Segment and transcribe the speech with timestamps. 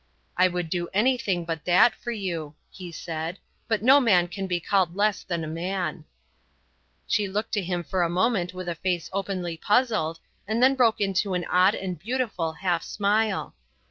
[0.35, 4.59] "I would do anything but that for you," he said; "but no man can be
[4.59, 6.05] called less than a man."
[7.05, 11.01] She looked at him for a moment with a face openly puzzled, and then broke
[11.01, 13.53] into an odd and beautiful half smile.